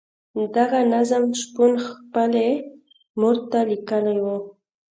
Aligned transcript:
دغه 0.55 0.79
نظم 0.93 1.23
شپون 1.41 1.71
خپلې 1.87 2.49
مور 3.19 3.37
ته 3.49 3.59
لیکلی 3.71 4.17
وو. 4.23 4.37